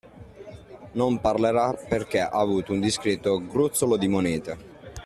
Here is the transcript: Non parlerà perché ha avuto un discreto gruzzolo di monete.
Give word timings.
Non 0.93 1.21
parlerà 1.21 1.73
perché 1.73 2.21
ha 2.21 2.29
avuto 2.29 2.71
un 2.73 2.79
discreto 2.79 3.39
gruzzolo 3.45 3.97
di 3.97 4.07
monete. 4.07 4.57